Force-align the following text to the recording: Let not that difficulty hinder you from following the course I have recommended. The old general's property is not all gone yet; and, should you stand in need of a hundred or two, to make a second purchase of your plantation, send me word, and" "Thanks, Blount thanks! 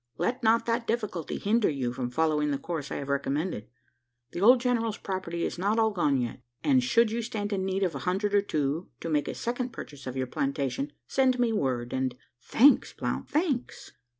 Let 0.17 0.41
not 0.41 0.65
that 0.65 0.87
difficulty 0.87 1.37
hinder 1.37 1.69
you 1.69 1.93
from 1.93 2.09
following 2.09 2.49
the 2.49 2.57
course 2.57 2.91
I 2.91 2.95
have 2.95 3.09
recommended. 3.09 3.67
The 4.31 4.41
old 4.41 4.59
general's 4.59 4.97
property 4.97 5.43
is 5.45 5.59
not 5.59 5.77
all 5.77 5.91
gone 5.91 6.17
yet; 6.19 6.41
and, 6.63 6.83
should 6.83 7.11
you 7.11 7.21
stand 7.21 7.53
in 7.53 7.63
need 7.63 7.83
of 7.83 7.93
a 7.93 7.99
hundred 7.99 8.33
or 8.33 8.41
two, 8.41 8.89
to 8.99 9.09
make 9.09 9.27
a 9.27 9.35
second 9.35 9.69
purchase 9.71 10.07
of 10.07 10.17
your 10.17 10.25
plantation, 10.25 10.91
send 11.05 11.37
me 11.37 11.53
word, 11.53 11.93
and" 11.93 12.15
"Thanks, 12.51 12.93
Blount 12.93 13.29
thanks! 13.29 13.91